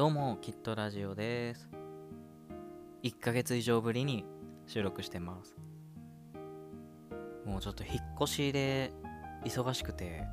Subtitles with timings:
[0.00, 1.68] どうも、きっとラジオです。
[3.02, 4.24] 1ヶ月以上ぶりに
[4.66, 5.54] 収録してます。
[7.44, 8.94] もうちょっと引っ越しで
[9.44, 10.24] 忙しくて、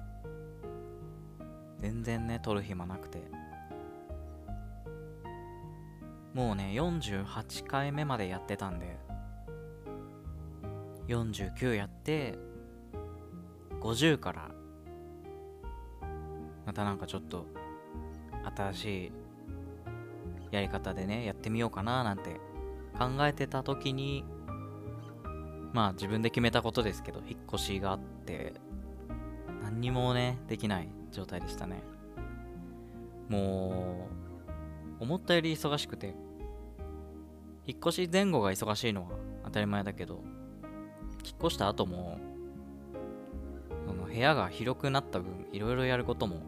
[1.82, 3.30] 全然ね、撮る暇なくて。
[6.34, 8.98] もうね、48回目までやってたんで、
[11.10, 12.40] 49やって、
[13.82, 14.50] 50から、
[16.66, 17.46] またなんかちょっと、
[18.56, 19.27] 新しい
[20.52, 22.40] やり方でね、やってみようかななんて
[22.98, 24.26] 考えてた時に、
[25.74, 28.54] まあ自分で決めたことですけど、引っ越しがあって、
[29.64, 31.84] 何にもね、できない状態でしたね。
[33.30, 34.08] も
[35.00, 36.16] う、思ったより忙しくて、
[37.66, 39.10] 引っ越し前後が忙しいのは
[39.44, 40.24] 当たり前だけど、
[41.26, 42.18] 引っ越した後も、
[43.86, 46.42] その部屋が広くなった分、いろいろやることも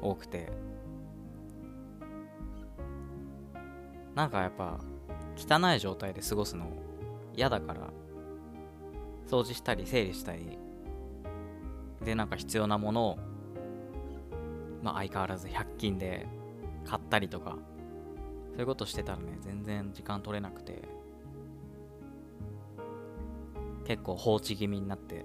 [0.00, 0.50] 多くて、
[4.14, 4.78] なんかやっぱ
[5.36, 6.66] 汚い状態で過ごすの
[7.34, 7.90] 嫌だから
[9.26, 10.58] 掃除したり整理したり
[12.04, 13.18] でなんか必要なものを
[14.82, 16.26] まあ相変わらず100均で
[16.84, 17.56] 買ったりとか
[18.52, 20.82] そういうことしてたらね全然時間取れなくて
[23.86, 25.24] 結構放置気味になって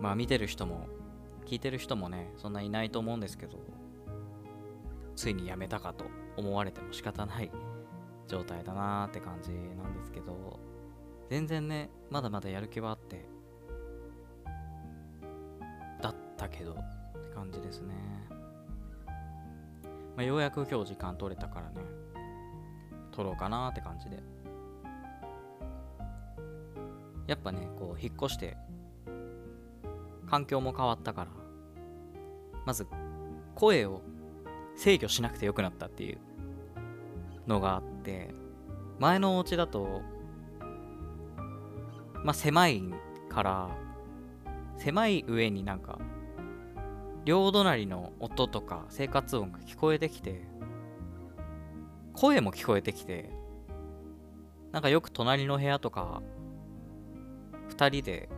[0.00, 0.86] まあ見てる人も
[1.44, 3.58] 聞いてる人もねそんないないと思うんですけど
[5.16, 6.04] ついにやめたかと
[6.36, 7.50] 思われても仕方ない
[8.28, 10.60] 状態だなーって感じなんですけど
[11.30, 13.26] 全然ねまだまだやる気はあって
[16.00, 17.94] だったけどって感じですね、
[19.06, 19.12] ま
[20.18, 21.80] あ、ようやく今日時間取れたからね
[23.10, 24.22] 取ろうかなって感じで。
[27.26, 28.56] やっぱねこう引っ越して
[30.28, 31.30] 環境も変わったから
[32.64, 32.86] まず
[33.54, 34.02] 声を
[34.76, 36.18] 制御しなくてよくなったっていう
[37.46, 38.34] のがあって
[38.98, 40.02] 前のお家だと
[42.24, 42.82] まあ狭い
[43.28, 43.70] から
[44.78, 45.98] 狭い上になんか
[47.24, 50.46] 両隣の音とか生活音が聞こえてきて
[52.12, 53.30] 声も聞こえてきて
[54.72, 56.22] なんかよく隣の部屋とか
[57.70, 58.28] 2人で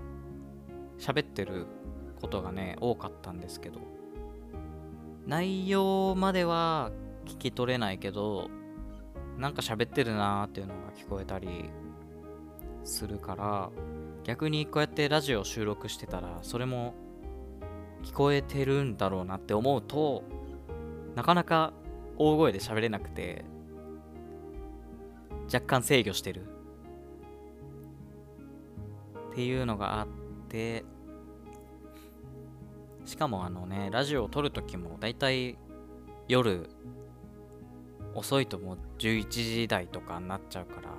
[0.98, 1.66] 喋ってる
[2.20, 3.80] ことがね多かったんですけど
[5.28, 6.90] 内容までは
[7.26, 8.48] 聞き取れないけど
[9.36, 11.68] なんか喋ってるなーっていうのが聞こえたり
[12.82, 13.70] するから
[14.24, 16.94] 逆にこうやってラジオ収録してたらそれも
[18.02, 20.24] 聞こえてるんだろうなって思うと
[21.14, 21.74] なかなか
[22.16, 23.44] 大声で喋れなくて
[25.52, 26.46] 若干制御してる
[29.32, 30.08] っていうのがあっ
[30.48, 30.84] て
[33.08, 35.56] しかもあのねラジオを撮るときもだいたい
[36.28, 36.68] 夜
[38.14, 40.90] 遅いともう11時台とかになっちゃうから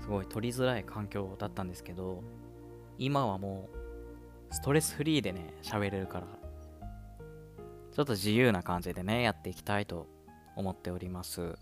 [0.00, 2.24] すごい撮りづらい環境だったんですけど
[2.96, 3.68] 今はも
[4.50, 6.26] うストレスフリーでね喋れるから
[7.92, 10.06] ちょっと自由な感じでねやっていきたいと
[10.56, 11.58] 思っております。